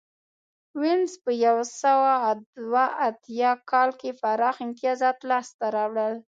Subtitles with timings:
[0.81, 2.11] وینز په یو سوه
[2.57, 6.13] دوه اتیا کال کې پراخ امتیازات لاسته راوړل